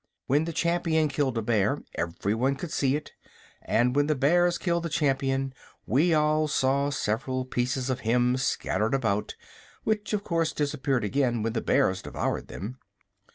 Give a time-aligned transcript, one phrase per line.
[0.25, 3.11] When the Champion killed a bear everyone could see it;
[3.61, 5.53] and when the bears killed the Champion
[5.85, 9.35] we all saw several pieces of him scattered about,
[9.83, 12.79] which of course disappeared again when the bears devoured them."